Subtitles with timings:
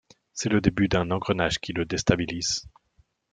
[0.33, 2.67] C'est le début d'un engrenage qui le déstabilise.